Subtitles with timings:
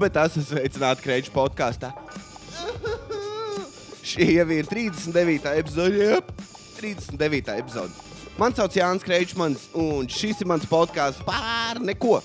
[0.00, 1.92] Bet tas ir sveicināts Kreņķa podkāstā.
[4.04, 5.52] Šī jau ir 39.
[5.60, 6.00] epizode.
[6.00, 6.32] Jep,
[6.80, 7.54] 39.
[7.62, 7.92] epizode.
[8.40, 12.18] Mani sauc Jānis Kreņķis, un šis ir mans podkāsts par neko.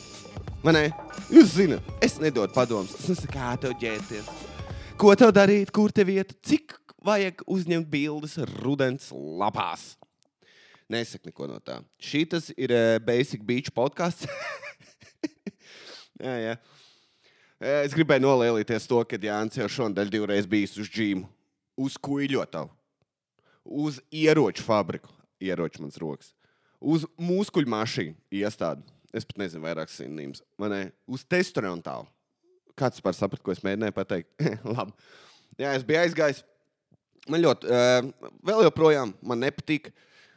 [0.66, 0.88] Man ne?
[1.30, 2.95] Jūs zināt, es nedodu padomus.
[2.98, 4.31] Es nesaku, kā tev ģērbties.
[4.99, 6.73] Ko tev darīt, kur te vieta, cik
[7.05, 9.94] vajag uzņemt bildes rudens lapās.
[10.90, 11.77] Nesaku neko no tā.
[12.02, 14.26] Šis ir uh, Basic Beach podkāsts.
[16.26, 16.58] jā, jā.
[17.59, 21.26] Es gribēju nolielīties to, ka Jānis jau šonadēļ divreiz bijis uz džīmu,
[21.76, 22.70] uz kuģotavu,
[23.84, 25.12] uz ieroču fabriku,
[25.44, 26.32] ieroču mans rokas,
[26.80, 28.88] uz muskuļu mašīnu iestādi.
[29.12, 30.40] Es pat nezinu, vairāk sinonīms.
[31.09, 32.08] Uz testosteronu tālu.
[32.80, 34.30] Kāds par sapratu, ko es mēģināju pateikt?
[34.77, 34.94] Labi.
[35.60, 36.44] Jā, es biju aizgājis.
[37.30, 39.90] Man ļoti, uh, vēl joprojām man nepatīk.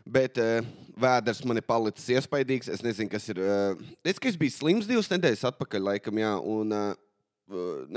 [0.02, 0.64] Bet uh,
[0.98, 2.72] vēders man ir palicis iespaidīgs.
[2.72, 3.38] Es nezinu, kas ir.
[3.38, 6.88] Uh, es, es biju slims divas nedēļas atpakaļ, laikam, jā, un uh,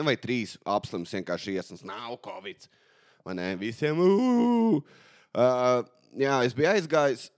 [0.06, 1.86] vai trīs apslims vienkārši iesnas.
[1.86, 2.68] Nav Covid.
[3.26, 3.98] Man ne, visiem.
[3.98, 4.82] Uh,
[5.34, 5.80] uh,
[6.18, 7.30] jā, es biju aizgājis.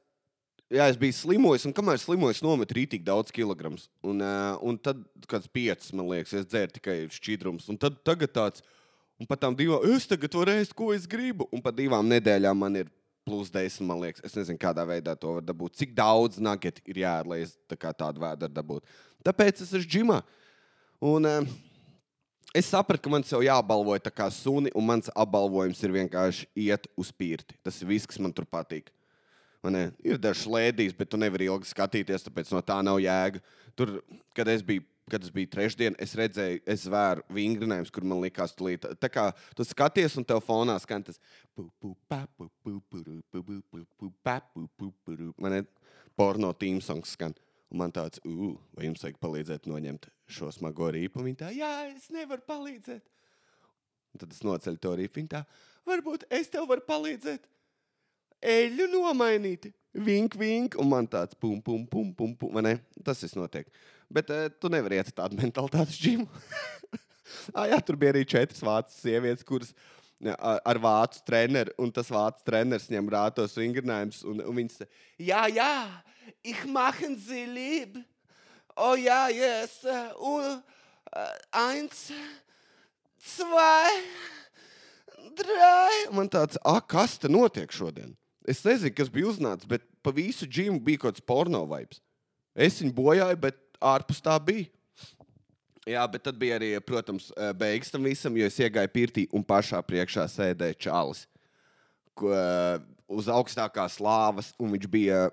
[0.67, 3.85] Jā, es biju slimojis, un kamēr slimojis, nometu rītīgi daudz kilogramus.
[4.03, 7.69] Un, uh, un tad, kad kāds piecus, man liekas, es dzēru tikai šķidrums.
[7.71, 8.65] Un tad tagad tāds,
[9.15, 11.47] un pat tām divām, es tagad varu ēst, ko es gribu.
[11.55, 12.91] Un pat divām nedēļām man ir
[13.27, 14.25] plus 10, man liekas.
[14.27, 15.79] Es nezinu, kādā veidā to var dabūt.
[15.79, 18.99] Cik daudz nugget ir jādara, lai es tā tādu vēdru dabūtu.
[19.23, 20.19] Tāpēc es esmu ģimā.
[21.07, 21.55] Un, uh,
[22.55, 26.87] Es sapratu, ka man jau jābalvoja tā kā suni, un mans apbalvojums ir vienkārši iet
[26.97, 27.57] uz pirti.
[27.63, 28.91] Tas ir viss, kas man tur patīk.
[29.65, 33.41] Man ir dažs lēdijas, bet tu nevari ilgi skatīties, tāpēc no tā nav jēga.
[33.77, 33.97] Tur,
[34.37, 38.51] kad es biju kad es biju trešdien, es redzēju, es vēru vingrinājumus, kur man likās,
[38.57, 38.83] tulīt.
[38.99, 41.21] tā kā tu skaties, un tev fonā skan tas
[46.19, 47.35] porno tīmsongs skan.
[47.71, 51.23] Un man tāds, vai jums vajag palīdzēt noņemt šo smago rīpu?
[51.25, 53.03] Viņa tā, jā, es nevaru palīdzēt.
[54.14, 55.21] Un tad es noceļu to rīpu.
[55.21, 55.43] Viņa tā,
[55.88, 57.48] varbūt es tev varu palīdzēt.
[58.48, 59.71] Eļļu nomainīt.
[59.98, 62.52] Vink, vink, un man tāds pum, pum, pum, pum, pum.
[62.54, 62.76] Man ne?
[63.05, 63.70] Tas viss notiek.
[64.14, 66.27] Bet uh, tu nevari iet tādu mentalitāti uz džimu.
[67.58, 69.73] ah, jā, tur bija arī četras vācu sievietes, kuras
[70.23, 74.86] ar, ar vācu treneru, un tas vācu treneris ņem rātos vingrinājumus, un, un viņas
[75.21, 75.73] jā, jā,
[76.45, 77.99] ich machen sie lieb.
[78.77, 79.80] Oh jā, yes.
[80.21, 81.32] Un uh,
[81.65, 82.11] eins,
[83.33, 84.04] zwei,
[85.33, 86.04] drei.
[86.14, 88.14] Man tāds, ah, kas te notiek šodien?
[88.48, 92.04] Es nezinu, kas bija uznācis, bet pa visu džimu bija kaut kāds porno vibes.
[92.54, 94.70] Es viņu bojāju, bet ārpus tā bija.
[95.87, 99.43] Jā, bet tad bija arī, protams, eh, beigas tam visam, jo es iegāju pirtī un
[99.43, 101.26] pašā priekšā sēdēja čalis.
[102.14, 105.32] Ko, eh, uz augstākās lāvas, un viņš bija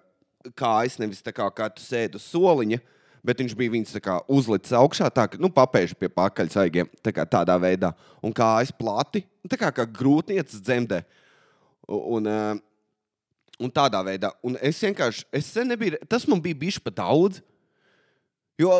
[0.55, 2.81] kājas, nevis tā kā, kā tu sēdi uz soliņa,
[3.25, 7.27] bet viņš bija viņas kā, uzlicis augšā, tā kā nu, papēžu pie pakaļsaigiem, tā kā
[7.29, 11.03] tādā veidā, un kājas plati, tā kā, kā grūtniecis dzemdē.
[11.89, 12.61] Un, un,
[13.65, 17.43] un tādā veidā, un es vienkārši, es nebiju, tas man bija bijis pa daudz,
[18.61, 18.77] jo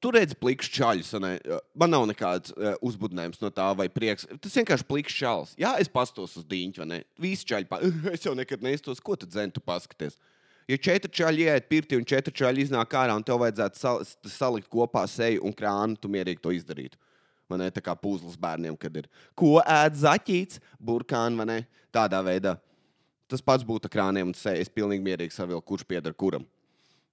[0.00, 1.10] Tur redz plikšķi čaļus.
[1.76, 4.24] Man nav nekāds uh, uzbudinājums no tā, vai prieks.
[4.40, 5.52] Tas vienkārši plikšķi čalis.
[5.60, 7.00] Jā, es pastos uz dīņķi, vai ne?
[7.20, 7.82] Visi čaļi, pa...
[8.14, 10.16] es jau nekad neiztos, ko tu dzēni, tu paskaties.
[10.70, 14.68] Ja četri čaļi iet pirti un četri čaļi iznāk ārā, un tev vajadzētu sal salikt
[14.70, 16.98] kopā seju un krānu, tu mierīgi to izdarītu.
[17.50, 21.58] Man ir tā kā puzles bērniem, kad ir ko ēd zaķīts, burkāni vai ne?
[21.90, 22.54] Tādā veidā.
[23.30, 24.68] Tas pats būtu krāniem un sejas.
[24.68, 26.46] Es pilnīgi mierīgi savilku, kurš pieder kuram.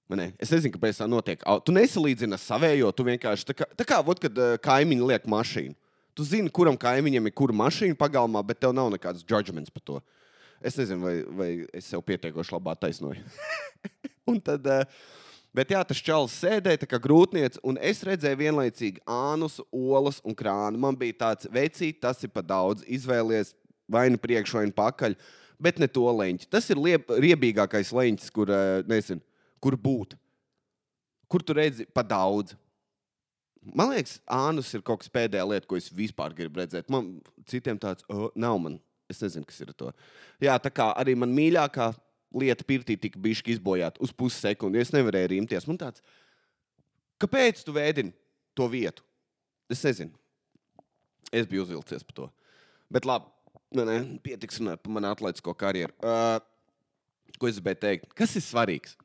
[0.08, 0.30] Ne?
[0.40, 1.42] Es nezinu, kāpēc tā notiek.
[1.66, 2.92] Tu nesalīdzini ar savējo.
[2.94, 5.76] Tu vienkārši tā kā, tā kā vot, kad uh, kaimiņi liek mašīnu.
[6.16, 10.00] Tu zini, kuram kaimiņam ir kura mašīna pagalmā, bet tev nav nekāds judgments par to.
[10.64, 13.22] Es nezinu, vai, vai es sev pietiekoši labā taisnoju.
[14.30, 14.82] un tad, uh,
[15.54, 20.80] bet jā, tas čels sēdēja kā grūtniecība, un es redzēju vienlaicīgi ānus, olas un krānu.
[20.82, 22.82] Man bija tāds vecīt, tas ir pa daudz.
[22.86, 23.54] Izvēlies
[23.88, 25.14] vai nu priekšu, vai nu pakaļ,
[25.62, 26.50] bet ne to leņķi.
[26.50, 29.22] Tas ir lieb, riebīgākais leņķis, kur, uh, nezinu
[29.62, 30.16] kur būt.
[31.28, 32.56] Kur tu redzi pa daudz?
[33.74, 36.88] Man liekas, Ānus ir kaut kas pēdējā lieta, ko es vispār gribu redzēt.
[36.92, 37.18] Man
[37.50, 38.56] citiem tāds oh, nav.
[38.62, 38.78] Man.
[39.08, 39.90] Es nezinu, kas ir to.
[40.42, 41.88] Jā, tā kā arī man mīļākā
[42.36, 44.80] lieta pirtī tika bijusi izbojāta uz pusi sekundi.
[44.82, 45.66] Es nevarēju rīmties.
[45.68, 46.04] Man tāds,
[47.22, 48.12] kāpēc tu vēdini
[48.58, 49.04] to vietu?
[49.72, 50.12] Es nezinu.
[51.32, 52.28] Es biju uzvilcies par to.
[52.92, 53.28] Bet labi,
[53.76, 55.92] ne, ne, pietiks runāt par manu atletisko karjeru.
[56.00, 56.38] Uh,
[57.40, 58.14] ko es gribēju teikt?
[58.16, 58.96] Kas ir svarīgs?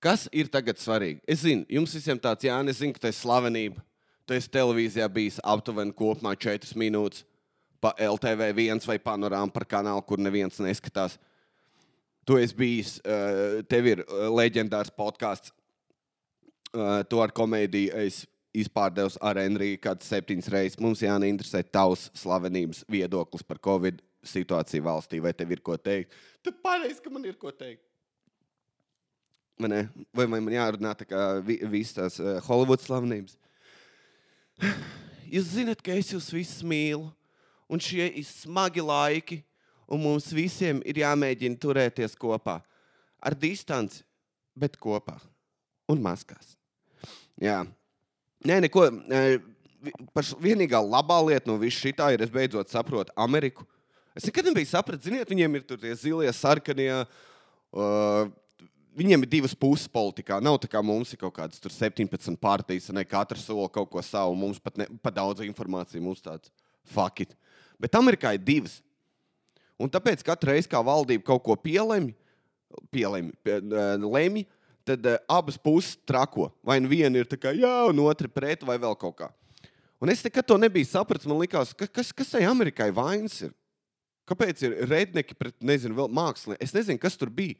[0.00, 1.20] Kas ir tagad svarīgi?
[1.28, 3.84] Es zinu, jums visiem tāds, jā, es zinu, ka tas ir slavenība.
[4.24, 7.24] Tu esi televīzijā bijis aptuveni kopumā 4 minūtes
[7.80, 11.16] pa LTV viens vai panorāmu par kanālu, kur neviens neskatās.
[12.28, 15.54] Tu esi bijis, uh, tev ir uh, leģendārs podkāsts.
[16.70, 18.28] Uh, tu ar komēdiju esi
[18.60, 20.80] izpārdevs ar Enriju kādas septiņas reizes.
[20.82, 25.20] Mums jāinteresē tavs slavenības viedoklis par Covid situāciju valstī.
[25.22, 26.14] Vai tev ir ko teikt?
[26.44, 27.82] Tu pareizi, ka man ir ko teikt.
[29.60, 29.74] Man,
[30.16, 33.36] vai man jārunā tā kā vi, visas tās Holivudas slavenības?
[35.34, 37.10] Jūs zināt, ka es jūs visus mīlu,
[37.70, 39.40] un šie ir smagi laiki,
[39.90, 42.60] un mums visiem ir jāmēģina turēties kopā.
[43.20, 44.02] Ar distanci,
[44.58, 45.18] bet kopā
[45.90, 46.56] un maskās.
[47.40, 47.62] Jā,
[48.46, 48.86] Nē, neko.
[50.16, 53.64] Paš vienīgā labā lieta no visa šī ir, es beidzot saprotu Ameriku.
[54.16, 56.92] Es nekad nebiju sapratis, ziniet, viņiem ir tie zilie, sarkanie.
[57.72, 58.28] Uh,
[58.96, 60.40] viņiem ir divas puses politikā.
[60.42, 64.36] Nav tā kā mums ir kaut kādas 17 partijas, ne katrs sola kaut ko savu.
[64.36, 66.52] Mums pat, ne, pat daudz informācijas, mums tāds
[67.20, 67.36] it.
[67.80, 68.78] Bet Amerikā ir divas.
[69.80, 72.12] Un tāpēc katru reizi, kā valdība kaut ko pielemj,
[72.92, 73.56] pielemj, pie,
[74.04, 74.42] lemj,
[74.84, 76.50] tad uh, abas puses trako.
[76.66, 79.30] Vai nu viena ir tā kā jā, un otra pret, vai vēl kaut kā.
[80.00, 81.28] Un es nekad to nebiju sapratis.
[81.28, 83.56] Man liekas, ka, kas, kas tai Amerikai vainas ir?
[84.28, 86.62] Kāpēc ir redneki pret, nezinu, vēl mākslinieki?
[86.64, 87.58] Es nezinu, kas tur bija.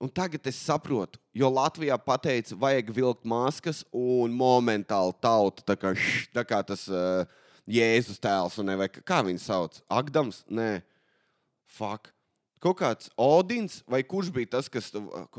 [0.00, 5.90] Un tagad es saprotu, jo Latvijā pateica, vajag vilkt maskas, un momentāli tauta, tā kā,
[5.92, 7.26] š, tā kā tas uh,
[7.70, 9.78] Jēzus tēls, un ne, vai kā viņu sauc?
[9.90, 10.42] Agdams?
[10.50, 10.80] Nē,
[11.70, 12.10] fuck
[12.60, 14.90] kaut kāds Odins, vai kurš bija tas, kas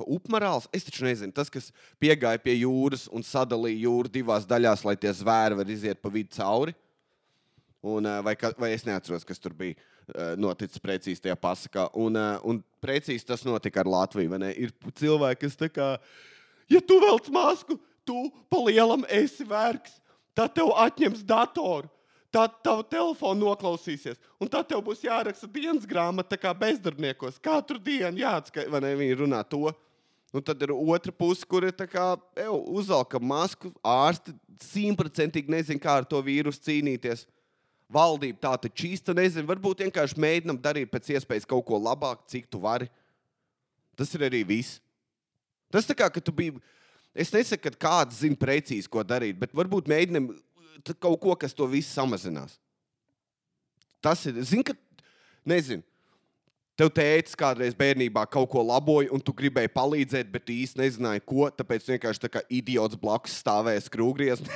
[0.02, 1.70] upmarāls, es taču nezinu, tas, kas
[2.02, 6.34] piegāja pie jūras un sadalīja jūru divās daļās, lai tie zvēri var iziet pa vidu
[6.38, 6.76] cauri.
[7.82, 9.74] Un, vai, vai es neatceros, kas tur bija
[10.38, 11.88] noticis precīzi tajā pasakā.
[11.98, 14.38] Un, un precīzi tas notika ar Latviju.
[14.54, 15.88] Ir cilvēki, kas tā kā,
[16.70, 19.98] ja tu velc masku, tu pa lielam esi vērks,
[20.38, 21.90] tad tev atņems datoru
[22.32, 24.20] tad tavu telefonu noklausīsies.
[24.42, 27.40] Un tad tev būs jāraksta dienas grāmata, kā bezdarbniekos.
[27.44, 28.94] Katru dienu jāatskaita, vai ne?
[29.00, 29.72] Viņi runā to.
[30.32, 31.76] Un tad ir otra puse, kur ir
[32.48, 33.74] uzvelka masku.
[33.84, 34.34] Ārsti
[34.64, 37.26] simtprocentīgi nezina, kā ar to vīrusu cīnīties.
[37.92, 39.50] Valdība tā taču īsti nezina.
[39.50, 42.88] Varbūt vienkārši mēģinam darīt pēc iespējas kaut ko labāku, cik tu vari.
[44.00, 44.80] Tas ir arī viss.
[45.72, 46.62] Tas tā kā, ka tu biji.
[47.12, 50.30] Es nesaku, ka kāds zina precīzi, ko darīt, bet varbūt mēģinam
[51.00, 52.58] kaut ko, kas to visu samazinās.
[54.02, 54.76] Tas ir, zini, ka,
[55.46, 55.84] nezinu,
[56.80, 61.50] tev tēvs kādreiz bērnībā kaut ko laboja, un tu gribēji palīdzēt, bet īsti nezināji, ko.
[61.54, 64.50] Tāpēc vienkārši tā kā idiots blakus stāvēja skrūvgriezt.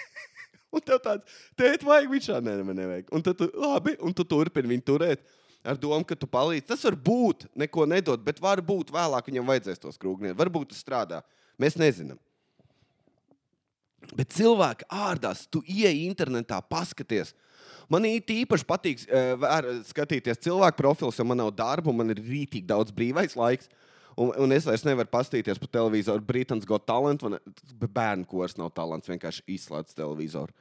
[0.74, 3.10] un tev tāds, tēti, vajag viņš šādi, nē, man nevajag.
[3.16, 5.26] Un tad tu, labi, un tu turpini viņu turēt.
[5.66, 6.68] Ar domu, ka tu palīdzi.
[6.68, 10.38] Tas var būt, neko nedod, bet var būt vēlāk viņam vajadzēs to skrūvgriezt.
[10.38, 11.24] Varbūt tas strādā.
[11.58, 12.20] Mēs nezinām.
[14.16, 17.32] Bet cilvēki ārdās, tu ieej internetā, paskaties.
[17.90, 22.94] Man īpaši patīk uh, skatīties cilvēku profilus, jo man nav darba, man ir rītīgi daudz
[22.94, 23.70] brīvais laiks.
[24.16, 26.24] Un, un es vairs nevaru paskatīties pa televizoru.
[26.24, 27.36] Brītons got talent, man
[27.82, 30.54] bērnu kurs nav talants, vienkārši izslēdz televizoru.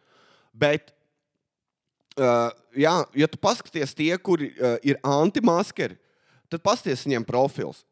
[0.52, 0.92] Bet,
[2.20, 5.96] uh, jā, ja tu paskaties tie, kuri uh, ir antimaskeri,
[6.52, 7.86] tad paskaties viņiem profils.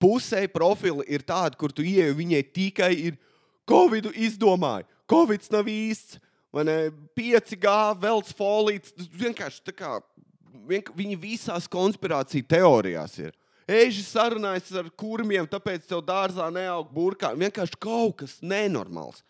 [0.00, 3.20] Pusē profili ir tādi, kur tu ieej, viņai tikai ir
[3.68, 6.18] Covid izdomāja, Covid nav īsts,
[6.54, 6.76] vai ne?
[7.16, 7.70] 5G,
[8.00, 8.92] velts folīts.
[9.16, 9.94] Vienkārši tā kā
[10.68, 13.32] vienk viņi visās konspirāciju teorijās ir.
[13.64, 17.32] Eži sarunājas ar kurmiem, tāpēc tev dārzā neaug burkā.
[17.32, 19.22] Vienkārši kaut kas nenormāls.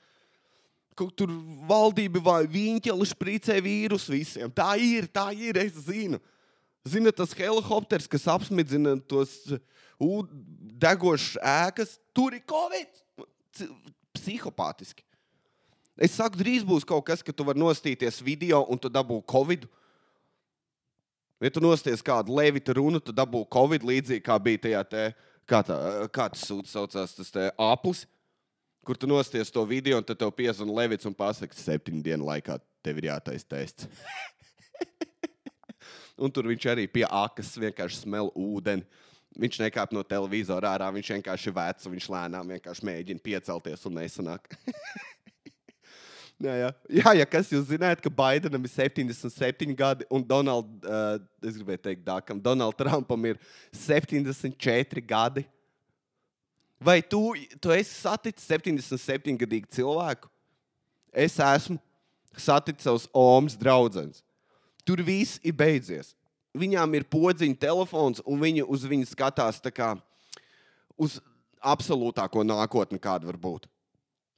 [0.98, 1.30] Kaut tur
[1.66, 4.50] valdība vai viņķeli špricē vīrusu visiem.
[4.50, 6.20] Tā ir, tā ir, es zinu.
[6.86, 9.32] Zini, tas helikopters, kas apsmidzina tos
[10.82, 12.90] degošas ēkas, tur ir Covid
[14.24, 15.04] psihopātiski.
[15.94, 19.68] Es saku, drīz būs kaut kas, ka tu vari nostīties video un tu dabū covid.
[21.44, 25.04] Ja tu nosties kādu levita runu, tu dabū covid līdzīgi kā bija tajā te,
[25.46, 25.76] kā, tā,
[26.14, 28.04] kā tas saucās, tas aplis,
[28.84, 32.58] kur tu nosties to video un tad tev piezvan levits un pasaka, septiņu dienu laikā
[32.84, 33.86] tev ir jātais tests.
[36.22, 38.86] un tur viņš arī pie akas vienkārši smel ūdeni.
[39.34, 43.96] Viņš nekāp no televizora ārā, viņš vienkārši ir vecs, viņš lēnām vienkārši mēģina piecelties un
[43.98, 44.46] nesanāk.
[46.46, 46.68] jā, jā.
[47.00, 51.82] jā, ja kas jūs zināt, ka Baidenam ir 77 gadi un Donald, uh, es gribēju
[51.88, 53.42] teikt, Dākam, Donald Trumpam ir
[53.74, 55.46] 74 gadi.
[56.78, 60.30] Vai tu, tu esi saticis 77 gadīgu cilvēku?
[61.10, 61.80] Es esmu
[62.38, 64.22] saticis savus omas draugus.
[64.86, 66.14] Tur viss ir beidzies
[66.54, 69.94] viņām ir podziņa telefons, un viņi uz viņu skatās kā
[70.96, 71.18] uz
[71.64, 73.68] absolūtāko nākotni, kāda var būt.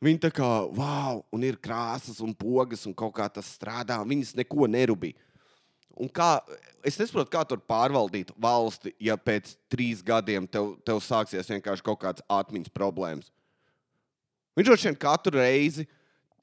[0.05, 3.97] Viņi tā kā, wow, un ir krāsas un pogas, un kaut kā tas strādā.
[4.05, 5.17] Viņas neko nerūpīgi.
[5.97, 6.43] Un kā,
[6.85, 12.03] es nesaprotu, kā tur pārvaldīt valsti, ja pēc trīs gadiem tev, tev sāksies vienkārši kaut
[12.03, 13.31] kādas atmiņas problēmas.
[14.57, 15.87] Viņš droši vien katru reizi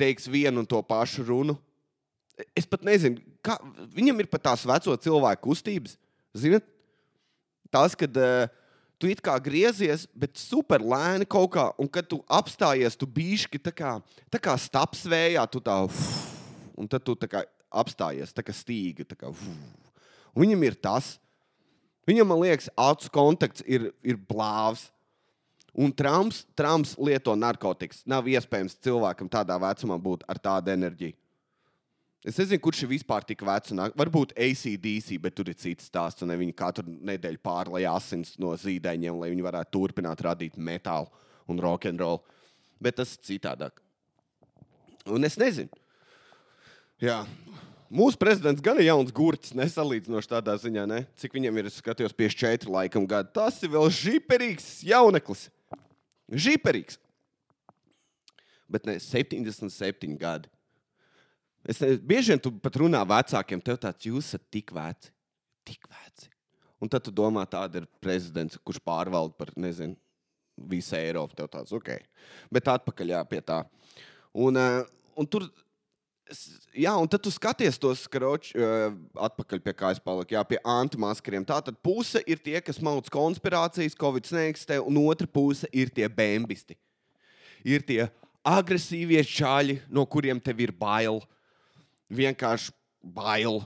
[0.02, 1.56] teiks vienu un to pašu runu.
[2.58, 3.58] Es pat nezinu, kā
[3.96, 5.98] viņam ir pat tās veco cilvēku kustības.
[6.34, 6.66] Ziniet,
[7.74, 8.48] tas, kad uh,
[9.02, 13.62] tu it kā griezies, bet super lēni kaut kā, un kad tu apstājies, tu bišķi
[13.68, 13.98] tā kā,
[14.32, 16.00] tā kā stapsvējā, tu tā, uf,
[16.80, 19.06] un tad tu tā kā apstājies, tā kā stīga.
[19.08, 19.44] Tā kā, uf.
[20.34, 21.18] un viņam ir tas.
[22.08, 24.90] Viņam, man liekas, acu kontakts ir, ir blāvs.
[25.74, 28.04] Un Trumps, Trumps lieto narkotikas.
[28.06, 31.16] Nav iespējams cilvēkam tādā vecumā būt ar tādu enerģiju.
[32.24, 33.74] Es nezinu, kurš ir vispār tik vecs.
[34.00, 36.24] Varbūt ACDC, bet tur ir cits stāsts.
[36.24, 41.12] Viņi katru nedēļu pārlai asins no zīdaiņiem, lai viņi varētu turpināt radīt metālu
[41.52, 42.24] un rokenrolu.
[42.80, 43.84] Bet tas ir citādāk.
[45.12, 45.68] Un es nezinu.
[47.04, 47.26] Jā.
[47.94, 51.04] Mūsu prezidents gan ir jauns gurķis, nesalīdzinoši tādā ziņā, ne?
[51.20, 51.68] cik viņam ir.
[51.76, 53.30] Skatījos, 54 laikam gadu.
[53.36, 55.50] Tas ir vēl žiperīgs jauneklis.
[56.32, 56.98] Žiperīgs.
[58.72, 60.50] Bet ne 77 gadi.
[61.70, 65.12] Es ne, bieži vien tu pat runā vecākiem, tev tāds jūs esat tik veci,
[65.68, 66.30] tik veci.
[66.84, 69.96] Un tad tu domā, tāda ir prezidents, kurš pārvalda par, nezinu,
[70.70, 71.38] visu Eiropu.
[71.38, 71.96] Tev tāds, ok.
[72.52, 73.62] Bet atpakaļ jā, pie tā.
[74.34, 74.82] Un, uh,
[75.20, 75.48] un tur
[76.74, 78.94] Jā, un tad tu skaties tos skročus, uh,
[79.28, 81.44] atpakaļ pie kā es paliku, jā, pie antimaskariem.
[81.46, 86.08] Tā tad puse ir tie, kas mauc konspirācijas, Covid neeksistē, un otra puse ir tie
[86.08, 86.80] bēmbisti.
[87.68, 88.08] Ir tie
[88.48, 91.22] agresīvie čaļi, no kuriem tev ir bail.
[92.14, 92.74] Vienkārši
[93.16, 93.64] bail.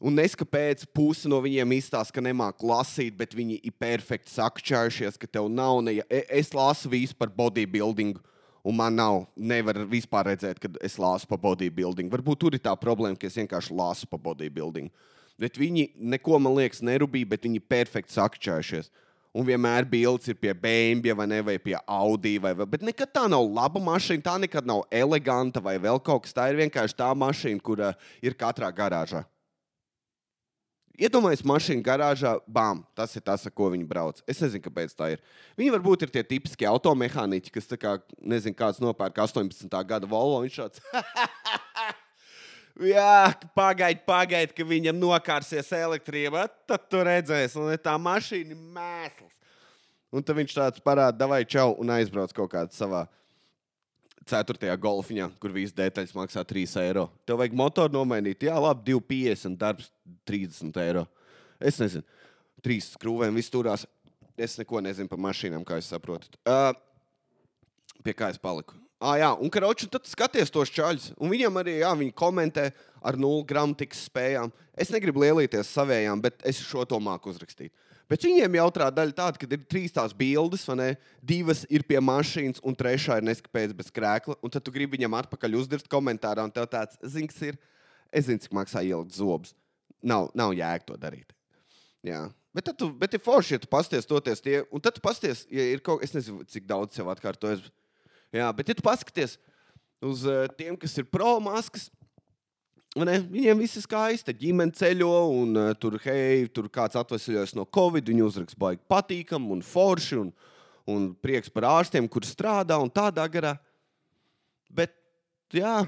[0.00, 5.28] Un neskapēc puse no viņiem izstāsta, ka nemāķi lasīt, bet viņi ir perfekti sakčājušies, ka
[5.28, 5.98] tev nav ne.
[6.08, 8.16] E, es lasu visu par bodybuilding.
[8.16, 8.30] Uh,
[8.62, 12.10] Un man nav, nevar vispār redzēt, kad es lasu par bodybuilding.
[12.12, 14.90] Varbūt tur ir tā problēma, ka es vienkārši lasu par bodybuilding.
[15.40, 18.90] Bet viņi neko, man liekas, nerūpīgi, bet viņi perfekti sakčājušies.
[19.30, 22.34] Un vienmēr bildes ir pie BMW vai, ne, vai pie Audi.
[22.42, 26.24] Vai, vai, bet nekad tā nav laba mašīna, tā nekad nav eleganta vai vēl kaut
[26.24, 26.34] kas.
[26.34, 27.92] Tā ir vienkārši tā mašīna, kura
[28.26, 29.22] ir katrā garāžā.
[31.00, 34.18] Iedomājieties, mašīna garāžā, bam, tas ir tas, ar ko viņi brauc.
[34.28, 35.22] Es nezinu, kāpēc tā ir.
[35.56, 39.80] Viņi varbūt ir tie tipiskie automehāniķi, kas, kā, nezinu, kāds nopērk 18.
[39.88, 40.42] gada Volvo.
[40.44, 40.84] Viņš šāds.
[42.80, 46.46] Jā, pagaidi, pagaidi, ka viņam nokārsies elektrība.
[46.68, 49.34] Tad tu redzēsi, un tā mašīna ir mēsls.
[50.10, 53.04] Un tad viņš tāds parāda, vai čau, un aizbrauc kaut kādā savā
[54.30, 57.06] ceturtajā golfiņā, kur viss detaļas maksā 3 eiro.
[57.28, 59.92] Tev vajag motoru nomainīt, jā, labi, 2,50 darbs
[60.28, 61.04] 30 eiro.
[61.60, 62.06] Es nezinu,
[62.64, 63.84] trīs skrūvēm viss turās.
[64.40, 66.40] Es neko nezinu par mašīnām, kā jūs saprotat.
[66.48, 66.72] Uh,
[68.06, 68.79] pie kā es paliku?
[69.00, 71.14] Ah, jā, un karoči, tad skaties tos čaļus.
[71.16, 72.66] Un viņiem arī, jā, viņi komentē
[73.00, 74.52] ar nulli gramatikas spējām.
[74.76, 77.72] Es negribu lielīties savējām, bet es šo to māku uzrakstīt.
[78.10, 80.90] Bet viņiem jautrā daļa tāda, ka ir trīs tās bildes, ne?
[81.24, 84.36] Divas ir pie mašīnas, un trešā ir neskapēc bez krēkla.
[84.44, 87.56] Un tad tu gribi viņam atpakaļ uzdirst komentārā, un tev tāds zināms ir.
[88.12, 89.54] Es zinu, cik maksā ielikt zobus.
[90.02, 91.32] Nav, nav jēga to darīt.
[92.04, 92.26] Jā.
[92.52, 95.62] Bet, tu, bet ir forši, ja tu pasties toties tie, un tad tu pasties, ja
[95.70, 97.62] ir kaut kas, es nezinu, cik daudz sev atkārtojas.
[98.34, 99.38] Jā, bet ja tu paskaties
[100.00, 101.88] uz uh, tiem, kas ir pro maskas,
[102.98, 104.34] Ne, viņiem viss ir skaisti.
[104.34, 108.08] Ģimene ceļo, un uh, tur, hei, tur kāds atvesļojas no Covid.
[108.10, 110.32] Viņi uzrakst, baigi patīkam un forši, un,
[110.90, 113.54] un prieks par ārstiem, kur strādā un tādā garā.
[114.74, 114.96] Bet,
[115.54, 115.84] jā,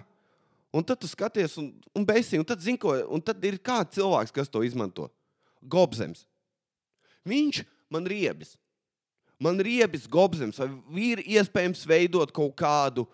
[0.70, 3.98] un tad tu skaties, un, un beigsi, un tad zini, ko, un tad ir kāds
[3.98, 5.10] cilvēks, kas to izmanto.
[5.66, 6.22] Gobzems.
[7.26, 8.54] Viņš man riebis.
[9.42, 13.06] Man riebis gobzems, vai ir iespējams veidot kaut kādu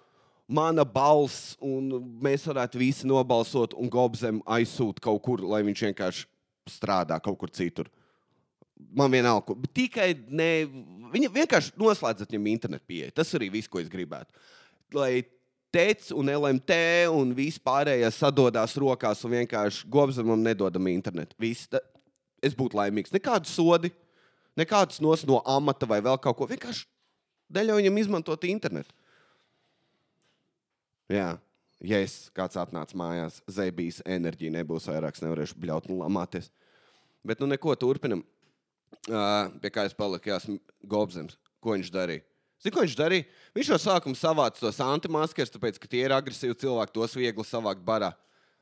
[0.48, 1.90] mana balss, un
[2.24, 6.26] mēs varētu visi nobalsot, un Gobzem aizsūta kaut kur, lai viņš vienkārši
[6.72, 7.90] strādā kaut kur citur.
[8.96, 10.68] Man vienalga, bet tikai ne.
[11.12, 13.14] Viņa vienkārši noslēdzat viņam internetu pieeja.
[13.16, 14.32] Tas arī viss, ko es gribētu.
[14.94, 15.24] Lai
[15.74, 16.76] TEC un LMT
[17.12, 21.36] un viss pārējais sadodas rokās un vienkārši Gobzemam nedodam internetu.
[21.40, 21.68] Viss,
[22.44, 23.12] es būtu laimīgs.
[23.12, 23.90] Nekādu sodi,
[24.58, 26.48] nekādus nos no amata vai vēl kaut ko.
[26.50, 26.86] Vienkārši
[27.54, 28.94] neļauj viņam izmantot internetu.
[31.08, 31.36] Jā.
[31.78, 36.50] Ja es kāds atnāc mājās, zēbīs enerģija nebūs vairāk, nevarēšu bļaut un lamāties.
[37.22, 38.24] Bet nu neko turpinam.
[39.06, 40.40] Uh, pie kā es paliku, Jā,
[40.82, 41.36] Gobzems.
[41.62, 42.24] Ko viņš darīja?
[42.58, 43.26] Zini, ko viņš darīja?
[43.54, 47.84] Viņš jau sākumā savāca tos antimaskerus, tāpēc, ka tie ir agresīvi cilvēki, tos viegli savākt
[47.86, 48.10] barā.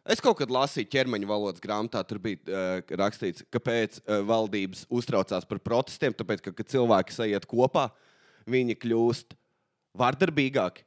[0.07, 5.47] Es kaut kad lasīju ķermeņa valodas grāmatā, tur bija uh, rakstīts, kāpēc uh, valdības uztraucās
[5.49, 6.15] par protestiem.
[6.15, 7.89] Tāpēc, ka, kad cilvēki sajiet kopā,
[8.47, 9.35] viņi kļūst
[9.99, 10.87] vardarbīgāki.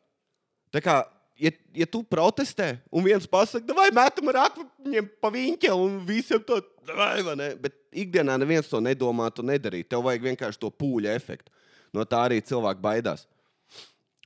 [0.71, 1.01] Tā kā
[1.39, 6.43] ja, ja tu protestē, un viens pasakā, vai metam ar akmeņiem pa viņa, un visiem
[6.45, 6.59] to
[6.95, 7.49] vai, vai ne?
[7.59, 9.89] Bet ikdienā neviens to nedomā, to nedarīt.
[9.89, 11.51] Tev vajag vienkārši to pūļa efektu.
[11.95, 13.25] No tā arī cilvēki baidās.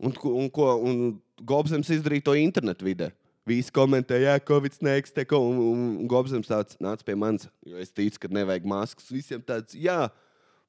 [0.04, 1.04] Un, un, ko, un
[1.42, 3.12] Gobsams izdarīja to internetu vidē.
[3.48, 5.26] Visi komentēja, ka Covid neeksistē.
[5.28, 9.10] ko- Un, un, un Gobsams tāds nāca pie manis, jo es ticu, ka nevajag maskas.
[9.12, 10.10] Visiem tāds, jā,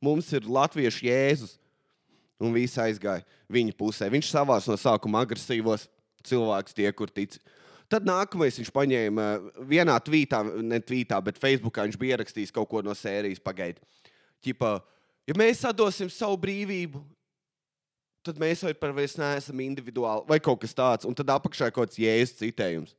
[0.02, 1.58] mums ir latviešu jēzus.
[2.42, 4.08] Un viss aizgāja viņa pusē.
[4.10, 5.86] Viņš savās no sākuma agresīvos
[6.26, 7.38] cilvēkus, tie, kur tic.
[7.88, 12.66] Tad nākamais viņš paņēma uh, vienā tvītā, ne tvītā, bet Facebookā viņš bija ierakstījis kaut
[12.72, 13.78] ko no sērijas pagaidu.
[14.42, 14.72] Ķipa,
[15.30, 17.04] ja mēs atdosim savu brīvību,
[18.24, 21.08] tad mēs vairs vairs neesam individuāli vai kaut kas tāds.
[21.08, 22.94] Un tad apakšā kaut kāds jēzus citējums.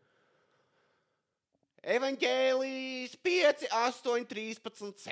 [1.86, 5.12] Evangelijas 5, 8, 13 C.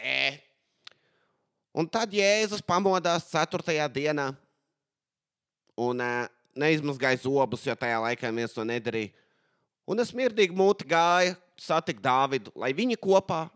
[1.74, 3.76] Un tad Jēzus pamodās 4.
[3.94, 4.32] dienā
[5.78, 6.26] un uh,
[6.58, 9.14] neizmazgāja zobus, jo tajā laikā viens to nedarīja.
[9.90, 13.48] Un es mirdīgi mūti gāju, satiku Dāvidu, lai viņi kopā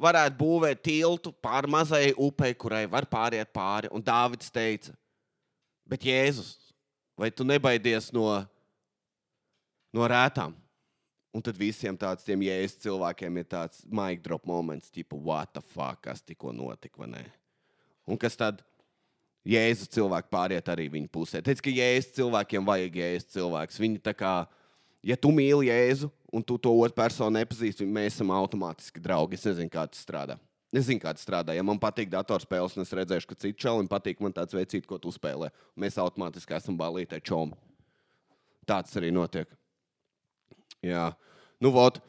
[0.00, 3.88] varētu būvēt tiltu pāri mazai upei, kurai var pāriet pāri.
[3.92, 4.96] Un Dāvids teica,
[5.92, 6.56] bet Jēzus,
[7.18, 8.26] vai tu nebaidies no,
[9.92, 10.56] no rētām?
[11.32, 16.02] Un tad visiem tādiem jēzus cilvēkiem ir tāds mic drop moments, tipo, what the fuck,
[16.04, 17.22] kas tikko notika, vai ne?
[18.04, 18.60] Un kas tad?
[19.48, 21.40] Jēzus cilvēki pāriet arī viņa pusē.
[21.42, 23.80] Teic, ka jēzus cilvēkiem vajag jēzus cilvēks.
[23.80, 24.34] Viņi tā kā,
[25.02, 29.40] ja tu mīli Jēzu un tu to otru personu nepazīsti, mēs esam automātiski draugi.
[29.40, 30.36] Es nezinu, kā tas strādā.
[30.72, 31.52] Es zinu, kā tas strādā.
[31.52, 34.96] Ja man patīk datorspēles, un es redzēšu, ka citam čalim patīk, man tāds veicīt, ko
[34.96, 35.50] tu spēlē.
[35.76, 37.52] Mēs automātiski esam balītē čomi.
[38.64, 39.50] Tāds arī notiek.
[40.82, 41.10] Jā,
[41.60, 42.00] nu, vot.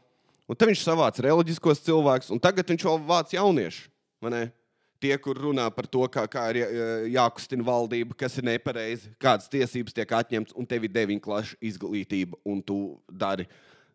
[0.48, 3.90] Un tad viņš savāca reliģiskos cilvēkus, un tagad viņš vēl vāc jauniešu.
[4.24, 4.44] vai ne?
[5.04, 9.50] Tie, kur runā par to, kā, kā ir jā- jākustina valdība, kas ir nepareizi, kādas
[9.52, 13.44] tiesības tiek atņemtas, un tev ir deviņu klašu izglītība, un tu dari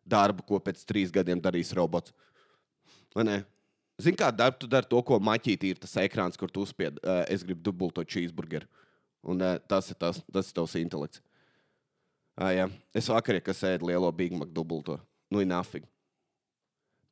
[0.05, 2.13] darbu, ko pēc trīs gadiem darīs robots.
[3.17, 3.39] Vai ne?
[3.99, 7.25] Zini, kā darbu tu dari to, ko maķītī ir tas ekrāns, kur tu uzspied, uh,
[7.27, 8.69] es gribu dubulto cheeseburgeru.
[9.27, 11.23] Un uh, tas ir tas, tas ir tavs intelekts.
[12.39, 12.67] Uh, jā.
[12.95, 15.01] Es vakar, ja kas ēdu lielo Big Mac dubulto,
[15.35, 15.89] nu ir nafīgi.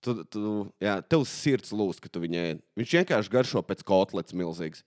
[0.04, 0.42] Tu, tu,
[0.78, 2.62] jā, tev sirds lūst, ka tu viņu ēd.
[2.78, 4.86] Viņš vienkārši garšo pēc kotlets milzīgs.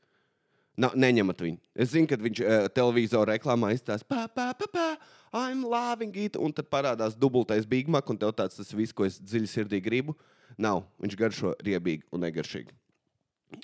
[0.79, 1.59] Na, neņemat viņu.
[1.75, 4.89] Es zinu, ka viņš uh, televizorā reklāmā izstāsta, pā, pā, pā, pā,
[5.35, 6.39] I'm loving it.
[6.39, 9.83] Un tad parādās dubultais Big Mac, un tev tāds tas viss, ko es dziļi sirdī
[9.83, 10.15] gribu.
[10.59, 10.83] Nav.
[10.99, 12.75] Viņš garšo riebīgi un negaršīgi.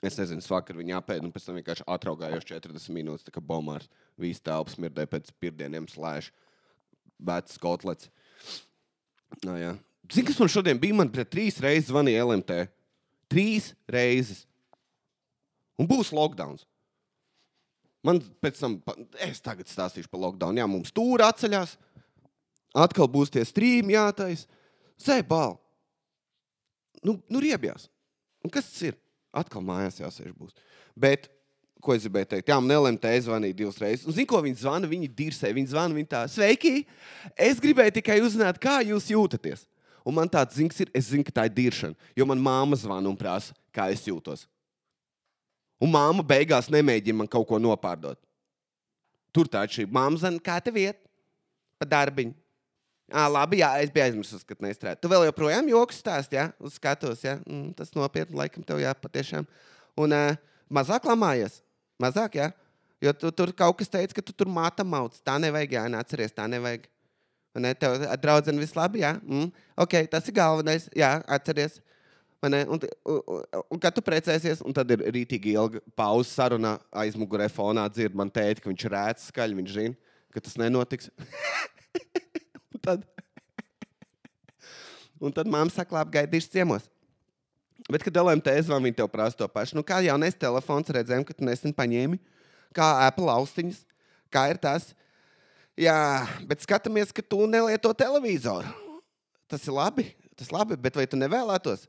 [0.02, 3.90] Es nezinu, es vakar viņu apēdu, un pēc tam vienkārši atraugājos 40 minūtes, kā bombārs.
[4.18, 6.32] Visi telpas smirdēja pēc pirmdieniem slēdz.
[7.26, 8.10] Vecs kotlets.
[9.46, 9.74] Nā, jā.
[10.12, 10.98] Zini, kas man šodien bija?
[10.98, 12.58] Man pret trīs reizes zvanīja LMT.
[13.32, 14.44] Trīs reizes.
[15.82, 16.58] Un būs lockdown.
[18.06, 18.78] Man pēc tam,
[19.26, 20.58] es tagad stāstīšu par lockdown.
[20.62, 21.76] Jā, mums tur atceļās.
[22.76, 24.46] Atkal būs tie strīmi jātais.
[25.02, 25.58] Zēbal.
[27.06, 27.88] Nu, nu riebjās.
[28.46, 28.98] Un kas tas ir?
[29.36, 30.56] Atkal mājās jāsēž būs.
[30.98, 31.28] Bet,
[31.84, 32.50] ko es gribēju teikt?
[32.50, 34.06] Jā, man LMT zvanīja divas reizes.
[34.08, 34.90] Un zinu, ko viņi zvana?
[34.90, 36.86] Viņi dirsē, viņi zvana, viņi tā, sveiki!
[37.48, 39.66] Es gribēju tikai uzzināt, kā jūs jūtaties.
[40.06, 41.98] Un man tāds zināms ir, es zinu, ka tā ir diršana.
[42.18, 44.46] Jo man māma zvana un prasa, kā es jūtos.
[45.82, 48.20] Un māma beigās nemēģina man kaut ko nopārdot.
[49.36, 51.02] Tur tā ir šī māma zina, kā tev iet
[51.82, 52.38] pa darbiņu.
[53.12, 55.04] À, labi, jā, es biju aizmirsis, ka nestrādāju.
[55.04, 57.36] Tu vēl joprojām joks stāst, jā, uz skatuves, jā.
[57.46, 59.46] Mm, tas nopietni, laikam, tev jā, patiešām.
[60.02, 60.34] Un uh,
[60.74, 61.60] mazāk lamājies.
[62.02, 62.50] Mazāk, jā.
[63.04, 65.20] Jo tu, tur kaut kas teica, ka tu tur māta mauc.
[65.22, 66.90] Tā nevajag, jā, neatceries, tā nevajag.
[66.90, 66.96] Vai
[67.56, 69.14] Ne, tev draudzene viss labi, jā.
[69.24, 69.48] Mm,
[69.80, 71.80] ok, tas ir galvenais, jā, atceries.
[72.44, 73.22] Un, un, un,
[73.72, 78.30] un kad tu precēsies, un tad ir rītīgi ilga pauze sarunā, aizmugurē fonā dzird man
[78.30, 79.96] teikt, ka viņš rēc skaļi, viņš zina,
[80.36, 81.10] ka tas nenotiks.
[82.76, 83.08] un tad,
[85.20, 86.92] un tad mamma saka, labi, gaidīšu ciemos.
[87.90, 89.78] Bet, kad LMT zvanīja, viņi tev prasa to pašu.
[89.78, 92.18] Nu, kā jaunais telefons, redzējām, ka tu nesen paņēmi,
[92.76, 93.84] kā Apple austiņas,
[94.34, 94.94] kā ir tas.
[95.78, 98.72] Jā, bet skatāmies, ka tu nelieto televizoru.
[99.52, 101.86] Tas ir labi, tas ir labi, bet vai tu nevēlētos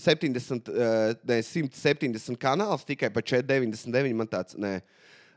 [0.00, 4.16] 70, uh, ne, 170 kanālus tikai par 4,99?
[4.16, 4.80] Man tāds, nē,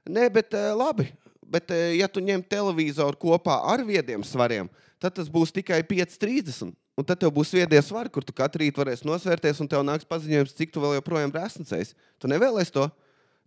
[0.09, 1.12] nē bet uh, labi.
[1.45, 6.73] Bet, uh, ja tu ņem televizoru kopā ar viediem svariem, tad tas būs tikai 5,30.
[6.99, 10.07] Un tad tev būs viedie svari, kur tu katru rītu varēsi nosvērties, un tev nāks
[10.09, 11.95] paziņojums, cik tu vēl joprojām resnicēsi.
[12.19, 12.89] Tu nevēlies to?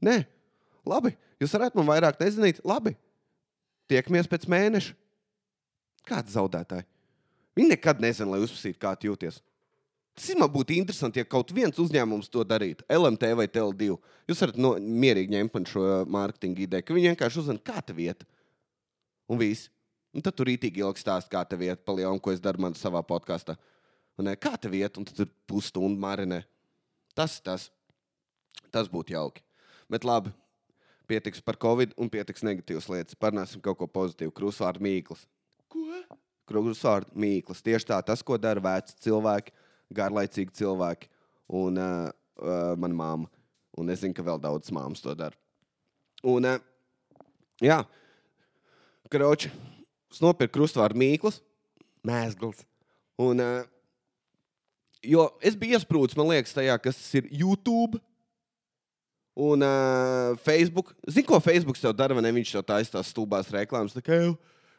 [0.01, 0.23] Nē,
[0.89, 1.13] labi.
[1.43, 2.95] Jūs varētu man vairāk nezināt, labi.
[3.93, 4.97] Tiekamies pēc mēneša.
[6.09, 6.87] Kāda zaudētāja?
[7.59, 9.43] Viņi nekad nezina, lai uzsprāstītu, kā jūties.
[10.17, 12.85] Tas man būtu interesanti, ja kaut viens uzņēmums to darītu.
[12.93, 13.95] LMT vai TL2.
[14.29, 18.29] Jūs varat no, mierīgi ņemt šo mārketinga ideju, ka viņi vienkārši uzzina, kā tā vieta.
[19.29, 19.71] Un viss.
[20.13, 23.01] Un tad tur rītīgi ilgi stāst, kā tā vieta, pa lielu, ko es daru savā
[23.07, 23.57] podkāstā.
[24.21, 26.43] Ne, kā tā vieta, un tur pusstundu marinē.
[27.17, 27.71] Tas, tas,
[28.71, 29.43] tas būtu jauki.
[29.91, 30.31] Bet labi,
[31.13, 33.19] Pietiks par covid un pietiks negatīvas lietas.
[33.19, 34.33] Parunāsim kaut ko pozitīvu.
[34.33, 35.27] Krusvārdu mīklas.
[35.73, 35.83] Ko?
[36.49, 37.63] Krusvārdu mīklas.
[37.65, 39.53] Tieši tā, tas, ko dara veci cilvēki,
[39.93, 41.11] garlaicīgi cilvēki
[41.59, 42.07] un uh,
[42.39, 43.31] uh, mana māma.
[43.77, 45.37] Un es zinu, ka vēl daudz māmas to dara.
[46.29, 47.27] Un, uh,
[47.61, 47.81] jā,
[49.13, 49.51] kroči,
[50.13, 51.41] es nopirku krustvārdu mīklas,
[52.07, 52.63] mēsgls.
[53.23, 53.63] Un, uh,
[55.05, 58.01] jo es biju iesprūdis, man liekas, tajā, kas ir YouTube.
[59.33, 60.93] Un uh, Facebook.
[61.09, 62.21] Zini, ko Facebook tev dara?
[62.21, 62.33] Ne?
[62.37, 63.95] Viņš tev taisa tās stulbās reklāmas.
[63.97, 64.35] Tā kā jau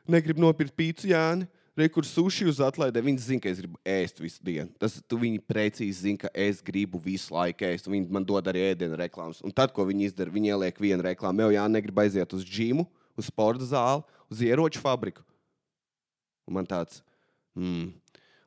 [0.06, 1.50] negrib nopirkt pīci, Jāni.
[1.74, 3.02] Rekur sushi uz atlaidi.
[3.02, 4.70] Viņi zina, ka es gribu ēst visu dienu.
[4.78, 7.90] Tas viņi precīzi zina, ka es gribu visu laiku ēst.
[7.90, 9.42] Viņi man dod arī ēdienu reklāmas.
[9.42, 11.48] Un tad, ko viņi izdara, viņi ieliek vienu reklāmu.
[11.48, 12.86] Jau Jāni negrib aiziet uz džimu,
[13.18, 15.26] uz sporta zāli, uz ieroču fabriku.
[16.48, 17.02] Un man tāds.
[17.54, 17.92] Mm,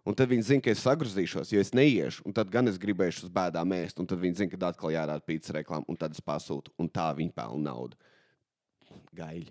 [0.07, 2.23] Un tad viņi zina, ka es sagrozīšos, jo es neiešu.
[2.29, 3.99] Un tad gan es gribēšu uz bēdām ēst.
[3.99, 5.83] Un tad viņi zina, ka atkal jārāda pīcis reklāma.
[5.91, 6.71] Un tad es pasūtu.
[6.79, 7.99] Un tā viņi pelna naudu.
[9.19, 9.51] Gaļa.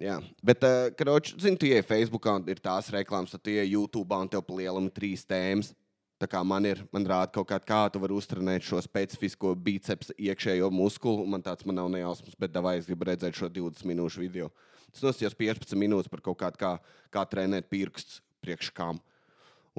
[0.00, 1.08] Jā, bet, uh, kad
[1.40, 4.92] zini, tu ienāc Facebookā un ir tās reklāmas, tad tu ienāc YouTube un tev palielināt
[4.96, 5.70] trīs tēmas.
[6.16, 10.14] Tā kā man ir, man rāda kaut kā, kā tu vari uztrenēt šo specifisko bicepsu
[10.16, 11.26] iekšējo muskuli.
[11.28, 14.48] Man tāds man nav nejausmas, bet davai es gribu redzēt šo 20 minūšu video.
[14.94, 16.72] Tas nosacījās 15 minūtes par kaut kādu, kā,
[17.12, 19.02] kā trenēt pirkstus priekškām.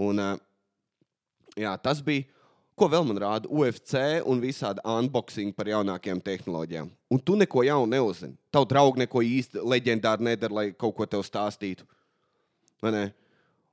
[0.05, 0.37] Un, uh,
[1.57, 2.29] jā, tas bija
[2.77, 3.97] Ko vēl man rāda UFC
[4.29, 6.91] un visādi unboxing par jaunākajām tehnoloģijām.
[7.09, 8.35] Un tu neko jaunu neuzzini.
[8.53, 11.87] Tavu draugu neko īsti leģendāru nedara, lai kaut ko tev stāstītu.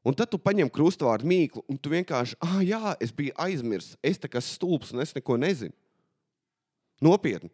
[0.04, 4.20] Un tad tu paņem krustvārdu mīklu, un tu vienkārši, ah, jā, es biju aizmirsis, es
[4.20, 5.72] tā kā stulbs, un es neko nezinu.
[7.04, 7.48] Nopietni.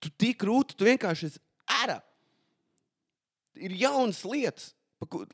[0.00, 1.42] Tu tik rūti, tu vienkārši esi
[1.80, 1.98] ārā.
[3.58, 4.70] Ir jaunas lietas,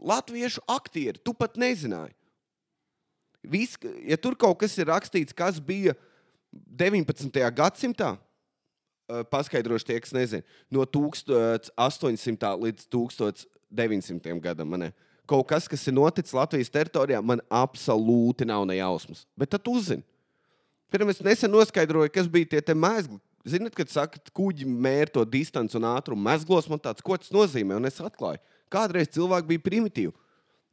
[0.00, 2.16] latviešu aktieri, tu pat nezināji.
[3.46, 3.76] Vis,
[4.08, 5.94] ja tur kaut kas ir rakstīts, kas bija
[6.50, 7.36] 19.
[7.54, 8.16] gadsimtā,
[9.30, 14.72] paskaidrošu tie, kas nezina, no 1800 līdz 1900 gadam.
[14.72, 14.88] Man,
[15.28, 19.24] kaut kas, kas ir noticis Latvijas teritorijā, man absolūti nav nejausmas.
[19.38, 20.04] Bet tad uzzini.
[20.92, 23.18] Pirmā es nesen noskaidroju, kas bija tie mēsli.
[23.46, 27.30] Ziniet, kad saka, ka kuģi mēra to distanci un ātrumu mēsglos, man tāds, ko tas
[27.34, 28.42] nozīmē, un es atklāju.
[28.72, 30.14] Kādreiz cilvēki bija primitīvi.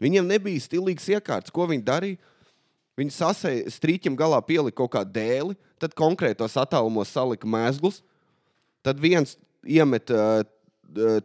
[0.02, 2.22] Viņiem nebija stilīgs iekārts, ko viņi darīja
[3.00, 8.04] Viņi sasēja strīķim galā, pielika kaut kādu dēli, tad konkrētos attālumos salika mēslus.
[8.86, 9.34] Tad viens
[9.66, 10.44] iemet uh,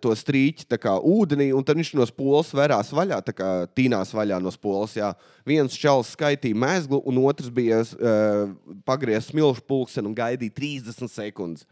[0.01, 4.39] to strīķi kā, ūdenī, un tad viņš no spoles vērās vaļā, tā kā tīnās vaļā
[4.41, 4.97] no spoles.
[4.97, 5.13] Jā.
[5.49, 8.53] Viens čels skaitīja mēslu, un otrs bija uh,
[8.89, 11.69] pagriezis smilšu pulkseni un gaidīja 30 sekundes.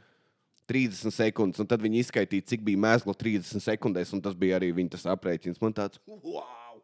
[0.67, 4.73] 30 sekundes, un tad viņi izskaitīja, cik bija mēsla 30 sekundēs, un tas bija arī
[4.75, 5.63] viņa aprēķins.
[5.63, 6.81] Man tāds, wow!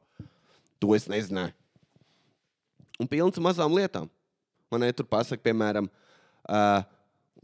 [0.83, 1.55] To es nezināju
[3.03, 4.09] un pilns ar mazām lietām.
[4.73, 5.89] Man ir tur pasakot, piemēram,
[6.49, 6.85] uh,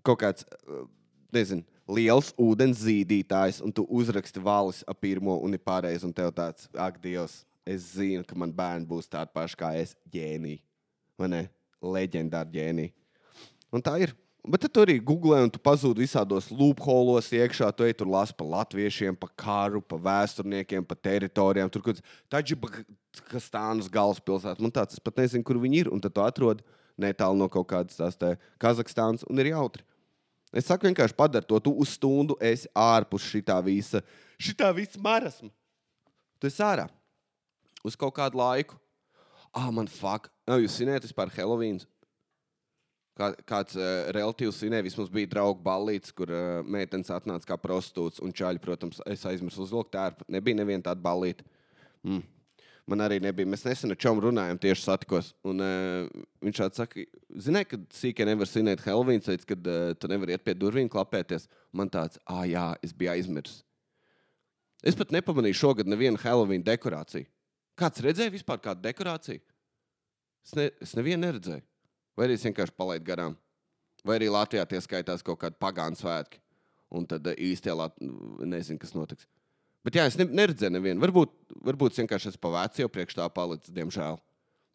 [0.07, 0.87] kaut kāds, uh,
[1.35, 6.31] nezinu, liels ūdens zīdītājs, un tu uzraksti valis ap pirmo, un ir pareizi, un tev
[6.37, 10.61] tāds, ak, Dievs, es zinu, ka man bērni būs tādi paši kā es, ģēniji.
[11.19, 11.43] Vai ne?
[11.83, 12.95] Leģendāri ģēniji.
[13.75, 14.15] Un tā ir.
[14.49, 17.69] Bet tu arī googlē, un tu pazūdi visādos loopholos iekšā.
[17.77, 21.69] Tu ej tur lasi par latviešiem, par karu, par vēsturniekiem, par teritorijām.
[21.69, 22.01] Tur kaut
[23.29, 24.63] kas tāds- galvaspilsēta.
[24.63, 25.93] Man tāds, es pat nezinu, kur viņi ir.
[25.93, 26.63] Un tad tu atrod
[26.99, 28.17] netālu no kaut kādas tās
[28.59, 29.83] Kazahstānas, un ir jautri.
[30.53, 31.59] Es saku, vienkārši padari to.
[31.61, 34.01] Tu uz stundu esi ārpus šitā visa,
[34.41, 35.51] šitā visa marasma.
[36.41, 36.87] Tu esi ārā
[37.85, 38.79] uz kaut kādu laiku.
[39.53, 40.29] Ah, man fuck.
[40.49, 41.81] Nav jūs zināt vispār Halloween?
[43.19, 48.23] Kā, kāds uh, relatīvs svinēja, vismaz bija draugu ballīts, kur uh, meitenes atnāca kā prostitūts
[48.23, 50.29] un čaļi, protams, es aizmirsu uzvilkt tērpu.
[50.31, 51.47] Nebija neviena tāda ballīta.
[52.07, 52.23] Mm.
[52.89, 53.49] Man arī nebija.
[53.49, 55.35] Mēs nesen ar Čomu runājām, tieši satikos.
[55.47, 57.05] Un, uh, viņš saka,
[57.37, 61.49] zināja, ka sīkā nevar svinēt Halloween, teica, ka uh, tu nevari iet pie durvīm klapēties.
[61.77, 63.61] Man tāds, ah, jā, es biju aizmirsis.
[64.87, 67.27] Es pat nepamanīju šogad nevienu Halloween dekorāciju.
[67.79, 69.43] Kāds redzēja vispār kādu dekorāciju?
[70.47, 71.65] Es, ne, es nevienu neredzēju.
[72.17, 73.35] Vai arī es vienkārši palaidu garām.
[74.07, 76.41] Vai arī Latvijā tie skaitās kaut kādi pagānu svētki.
[76.95, 77.91] Un tad eh, īstenībā
[78.49, 79.29] nezinu, kas notiks.
[79.87, 81.01] Bet jā, es ne, neredzēju nevienu.
[81.03, 81.35] Varbūt,
[81.69, 84.19] varbūt vienkārši esmu pavēcis jau priekš tā palicis, diemžēl.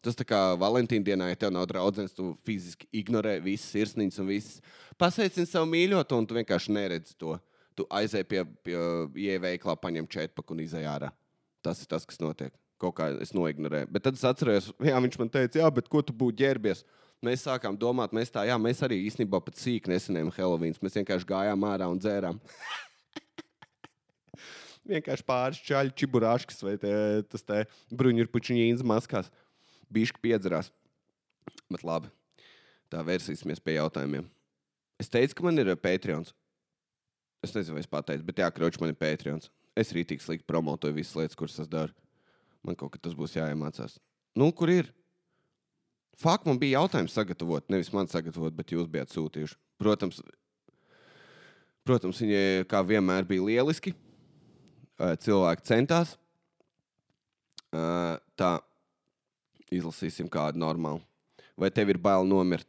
[0.04, 4.28] Tas tā kā Valentīna dienā, ja tev nav draugs, tu fiziski ignorē visas sirsniņas un
[4.28, 4.58] visas.
[5.00, 7.38] Pasveicini savu mīļoto, un tu vienkārši neredzi to.
[7.74, 8.76] Tu aizēji pie, pie
[9.30, 11.08] ieveiklā, paņem četpaku un izēj ārā.
[11.64, 12.52] Tas ir tas, kas notiek.
[12.80, 13.88] Kaut kā es noignorēju.
[13.94, 16.84] Bet tad es atceros, jā, viņš man teica, jā, bet ko tu būtu ģērbies?
[17.24, 20.80] mēs sākām domāt, mēs tā, jā, mēs arī īstenībā pat sīk neseniem Helovīns.
[20.84, 22.40] Mēs vienkārši gājām ārā un dzērām.
[24.88, 26.92] vienkārši pāris čaļi, čiburāškas vai te,
[27.30, 29.30] tas te bruņurpučiņīns maskās.
[29.94, 30.70] Bišķi piedzerās.
[31.72, 32.08] Bet labi,
[32.92, 34.26] tā vērsīsimies pie jautājumiem.
[35.00, 36.32] Es teicu, ka man ir Patreons.
[37.44, 39.50] Es nezinu, vai es pateicu, bet jā, kroč, man ir Patreons.
[39.76, 41.92] Es rītīgi slikti promotoju visas lietas, kuras es daru.
[42.64, 43.98] Man kaut kas tas būs jāiemācās.
[44.38, 44.88] Nu, kur ir?
[46.20, 49.58] Fakt, man bija jautājums sagatavot, nevis man sagatavot, bet jūs bijat sūtījuši.
[49.82, 50.20] Protams,
[51.84, 53.92] protams viņi kā vienmēr bija lieliski.
[55.00, 56.14] Eh, Cilvēki centās.
[57.74, 58.58] Eh, Tā,
[59.70, 61.02] izlasīsim kādu normālu.
[61.58, 62.66] Vai tev ir bail nomirt?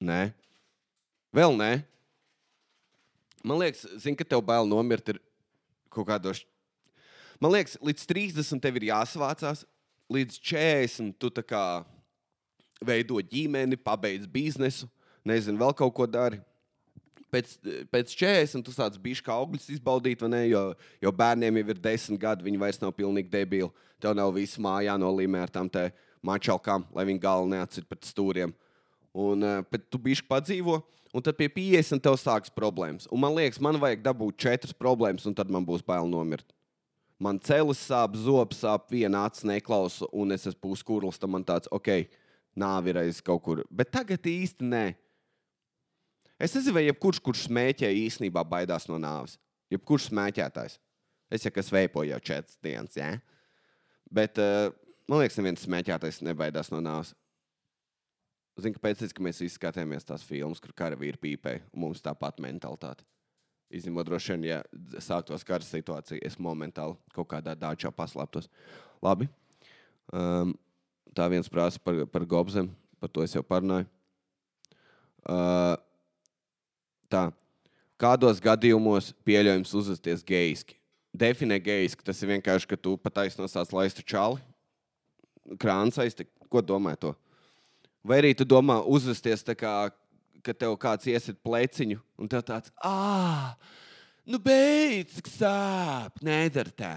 [0.00, 0.32] Nē,
[1.36, 1.84] vēl nē.
[3.44, 5.20] Man liekas, zin, ka tev bail nomirt ir
[5.92, 6.40] kaut kādos.
[7.40, 9.66] Man liekas, līdz 30 tev ir jāsavācās,
[10.12, 11.84] līdz 40 tu tā kā
[12.80, 14.88] veido ģimeni, pabeidz biznesu,
[15.24, 16.40] nezinu, vēl kaut ko dari.
[17.30, 17.56] Pēc,
[17.92, 20.42] pēc 40 tu sāc bišķi kā augļus izbaudīt, ne?
[20.50, 20.62] Jo,
[21.02, 23.70] jo bērniem jau ir 10 gadi, viņi vairs nav pilnīgi debili.
[24.00, 25.68] Tev nav viss mājā nolīmē ar tām
[26.26, 28.52] mačalkām, lai viņi galvu neatsit pret stūriem.
[29.16, 30.78] Un uh, tu bišķi padzīvo,
[31.14, 33.08] un tad pie 50 tev sākas problēmas.
[33.10, 36.46] Un man liekas, man vajag dabūt četras problēmas, un tad man būs bail nomirt.
[37.20, 41.18] Man celis sāp, zobs sāp, viena acis neklausa, un es esmu puskurls.
[41.20, 42.06] Tad man tāds, ok,
[42.56, 43.64] nāvi reiz kaut kur.
[43.68, 44.84] Bet tagad īsti nē.
[46.40, 49.36] Es nezinu, vai jebkurš, kurš smēķē, īstenībā baidās no nāves.
[49.72, 50.78] Jebkurš smēķētājs.
[51.30, 53.12] Es jau kas veipoju jau četras dienas, jā.
[54.10, 54.72] Bet uh,
[55.10, 57.12] man liekas, neviens smēķētājs nebaidās no nāves.
[58.60, 58.98] Zinu, kāpēc?
[58.98, 63.04] Tāpēc, ka mēs visi skatījāmies tās filmas, kur karavīri pīpē, un mums tāpat mentalitāte.
[63.70, 64.58] Izņemot droši vien, ja
[65.04, 68.50] sāktos kara situācija, es momentāli kaut kādā dāčā paslēptos.
[69.04, 69.28] Labi.
[70.10, 70.56] Um,
[71.14, 73.86] tā viens prasa par, par gobzem, par to es jau parunāju.
[75.20, 75.76] Uh,
[77.10, 77.28] tā.
[78.00, 80.78] Kādos gadījumos pieļaujams uzvesties gejiski?
[81.12, 82.04] Definē gejiski.
[82.06, 84.40] Tas ir vienkārši, ka tu pataisno sāc laistu čāli,
[85.60, 86.28] krāns aizti.
[86.50, 87.12] Ko domā to?
[88.02, 89.74] Vai arī tu domā uzvesties tā kā
[90.44, 93.56] ka tev kāds iesit pleciņu, un tev tāds- ah,
[94.26, 96.96] nu beidz, sāp, nedara tā.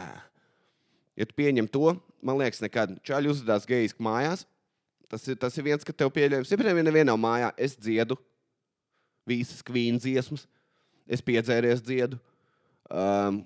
[1.15, 4.45] Ja tu pieņem to, man liekas, nekad čaļi uzvedās gejiski mājās.
[5.09, 6.49] Tas ir, tas ir viens, ka tev pieļaujams.
[6.49, 8.17] Ja nav mājā, es dziedu
[9.27, 10.47] visas kvīnu dziesmas,
[11.07, 12.19] es piedzēries dziedu.
[12.91, 13.41] Um,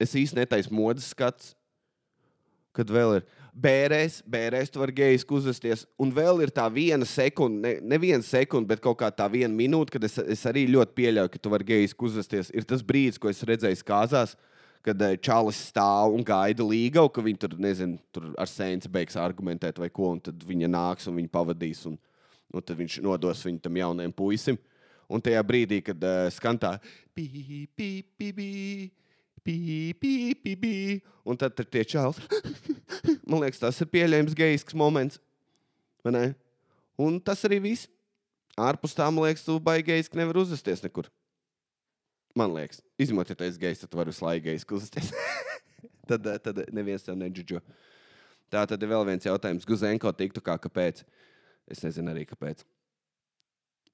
[0.00, 1.54] es īsti netaisu modes skats,
[2.76, 3.26] kad vēl ir
[3.58, 5.84] bērēs, bērēs tu vari gejiski uzvesties.
[6.00, 9.50] Un vēl ir tā viena sekunde, ne, ne viena sekunde, bet kaut kā tā viena
[9.54, 12.52] minūte, kad es, es arī ļoti pieļauju, ka tu vari gejiski uzvesties.
[12.54, 14.36] Ir tas brīdis, ko es redzēju kāzās,
[14.86, 19.18] kad eh, Čālijs stāv un gaida līgavu, ka viņi tur, nezinu, tur ar sēnesi beigs
[19.18, 21.98] argumentēt vai ko, un tad viņa nāks un viņa pavadīs, un,
[22.54, 24.60] un tad viņš nodos viņu tam jaunajam puisim.
[25.08, 26.74] Un tajā brīdī, kad uh, skan tā,
[27.16, 27.26] pī,
[27.72, 28.48] pī, pī, pī,
[29.40, 29.56] pī,
[29.96, 30.72] pī, pī, pī,
[31.24, 32.26] un tad tur tie čāli.
[33.28, 35.20] Man liekas, tas ir pieļams gejisks moments.
[36.98, 37.88] Un tas arī viss.
[38.58, 41.06] Ārpus tā, man liekas, tu baigi gejski nevar uzvesties nekur.
[42.34, 45.12] Man liekas, izņemot, ja tu esi gejs, tad laiku gejski uzvesties.
[46.10, 47.62] tad, eh, tad neviens tev nedžudžo.
[48.50, 49.66] Tā tad ir vēl viens jautājums.
[49.68, 51.04] Guzenko tiktu kā kāpēc?
[51.70, 52.64] Es nezinu arī kāpēc.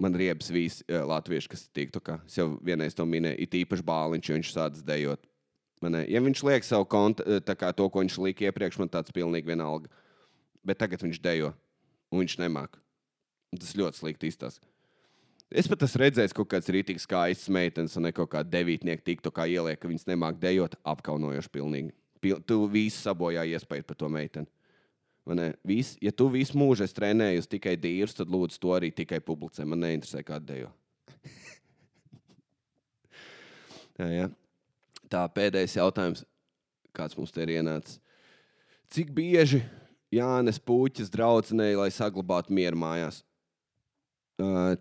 [0.02, 2.18] Man riebs visi uh, latvieši, kas tiktu kā.
[2.26, 5.22] Es jau vienreiz to minēju, it īpaši bāliņš, jo viņš sācis dejot.
[5.84, 9.50] Man, ja viņš liek savu kontu, kā to, ko viņš lika iepriekš, man tāds pilnīgi
[9.52, 9.90] vienalga.
[10.64, 11.52] Bet tagad viņš dejo,
[12.10, 12.78] un viņš nemāk.
[13.54, 14.64] Tas ļoti slikti izstāsta.
[15.54, 19.30] Es pat esmu redzējis, ka kaut kāds rītīgs skaists meitenes un kaut kāda devītnieka tiktu
[19.34, 21.92] kā ieliek, ka viņas nemāk dejot, apkaunojoši pilnīgi.
[22.24, 24.48] Pil tu visu sabojā iespēju par to meiteni.
[25.64, 29.64] Vis, ja tu visu mūžu esi trenējis tikai dīrus, tad lūdzu to arī tikai publicē.
[29.64, 30.70] Man neinteresē, kāda dejo.
[34.00, 34.26] jā, jā.
[35.08, 36.24] Tā pēdējais jautājums,
[36.96, 38.00] kāds mums te ir ienācis.
[38.92, 39.62] Cik bieži
[40.12, 43.22] Jānis Puķis draudzinēja, lai saglabātu mieru mājās?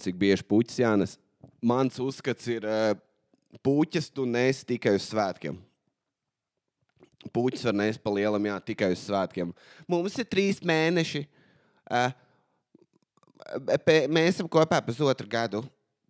[0.03, 1.17] Cik bieži puķis Jānis?
[1.63, 2.65] Mans uzskats ir,
[3.63, 5.59] puķis tu nes tikai uz svētkiem.
[7.31, 9.53] Puķis var nest pa lielam, jā, tikai uz svētkiem.
[9.87, 11.23] Mums ir trīs mēneši.
[14.11, 15.63] Mēs esam kopā pusotru gadu.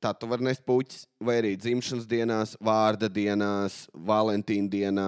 [0.03, 5.05] Tā tu vari nest puķis, vai arī dzimšanas dienās, vārda dienās, valentīna dienā,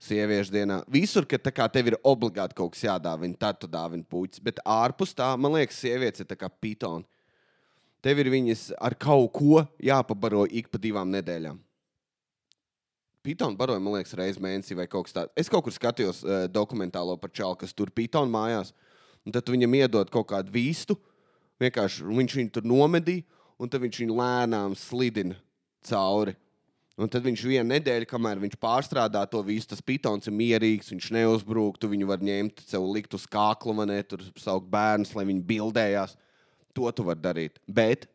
[0.00, 0.76] sieviešu dienā.
[0.86, 4.38] Visur, kad tev ir obligāti kaut kas jādāvina, tad tu dāvini puķis.
[4.46, 7.02] Bet ārpus tā, man liekas, sievietes ir kā pitoni.
[8.00, 11.58] Tev ir viņas ar kaut ko jāpabaro ik pa divām nedēļām.
[13.26, 15.32] Pitonu baroja, man liekas, reizes mēnesī vai kaut kas tāds.
[15.38, 18.72] Es kaut kur skatījos uh, dokumentālo par čālu, kas tur pitonu mājās.
[19.26, 20.96] Un tad viņam iedod kaut kādu vīstu.
[21.60, 23.26] Vienkārši viņš viņu tur nomedīja
[23.60, 25.36] un tad viņš viņu lēnām slidina
[25.84, 26.32] cauri.
[27.00, 31.10] Un tad viņš vienu nedēļu, kamēr viņš pārstrādā to visu, tas pitons ir mierīgs, viņš
[31.16, 35.24] neuzbrūk, tu viņu var ņemt, sev likt uz kākla, vai ne, tur saukt bērnus, lai
[35.28, 36.16] viņi bildējās.
[36.76, 37.60] To tu vari darīt.
[37.68, 38.08] Bet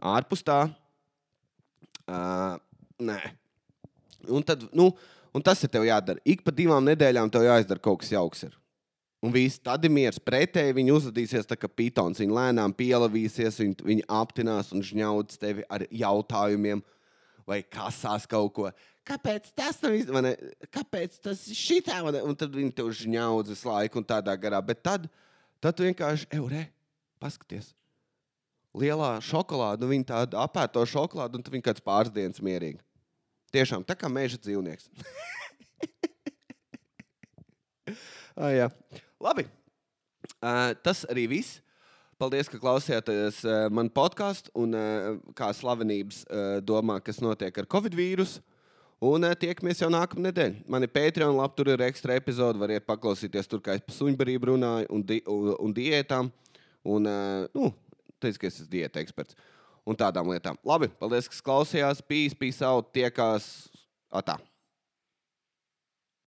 [0.00, 0.62] ārpus tā,
[2.08, 2.56] Uh,
[3.04, 3.18] nē.
[4.26, 4.90] Un, tad, nu,
[5.34, 6.22] un tas ir tev jādara.
[6.26, 8.48] Ik pa divām nedēļām tev jāizdara kaut kas jauks.
[8.48, 8.56] Ir.
[9.22, 10.20] Un viss tad ir miers.
[10.22, 12.20] Pretēji viņi uzvedīsies tā kā pitons.
[12.22, 16.84] Viņi lēnām pielavīsies, viņi, viņi aptinās un žņauds tevi ar jautājumiem
[17.48, 18.70] vai kasās kaut ko.
[19.08, 20.68] Kāpēc tas nav izdarīts?
[20.74, 22.02] Kāpēc tas ir šitā?
[22.04, 24.60] Un tad viņi tev žņauds visu laiku un tādā garā.
[24.62, 25.08] Bet tad,
[25.64, 26.66] tad tu vienkārši, eurē,
[27.22, 27.72] paskaties.
[28.78, 32.78] Lielā šokolāde, nu, viņa tāda apēto šokolādi, un tu viņa kāds pāris dienas mierīgi.
[33.54, 34.88] Tiešām tā kā meža dzīvnieks.
[38.36, 38.66] ah, jā.
[39.24, 39.46] Labi.
[40.38, 41.62] Uh, tas arī viss.
[42.20, 47.68] Paldies, ka klausījāties uh, man podkāstu un uh, kā slavenības uh, domā, kas notiek ar
[47.70, 48.42] covid vīrusu.
[49.08, 50.66] Un uh, tiekamies jau nākamā nedēļa.
[50.68, 52.60] Man ir Patreon, labi, tur ir ekstra epizode.
[52.60, 56.28] Variet paklausīties tur, kā es par suņbarību runāju un, di un, un diētām.
[56.84, 57.70] Un, uh, nu,
[58.20, 59.38] teicu, ka es esmu diēta eksperts
[59.88, 60.58] un tādām lietām.
[60.68, 62.04] Labi, paldies, ka klausījās.
[62.04, 63.68] Pīs, pīs, out, tiekās.
[64.08, 64.38] Atā.